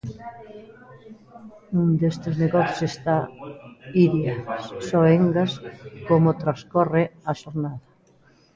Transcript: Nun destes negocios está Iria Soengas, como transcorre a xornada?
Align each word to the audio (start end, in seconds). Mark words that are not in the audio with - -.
Nun 1.73 1.89
destes 1.99 2.35
negocios 2.43 2.83
está 2.91 3.17
Iria 4.05 4.35
Soengas, 4.89 5.51
como 6.07 6.39
transcorre 6.41 7.03
a 7.29 7.31
xornada? 7.41 7.81